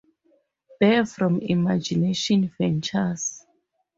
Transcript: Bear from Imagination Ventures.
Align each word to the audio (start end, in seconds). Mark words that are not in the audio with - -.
Bear 0.79 1.05
from 1.05 1.37
Imagination 1.41 2.51
Ventures. 2.57 3.45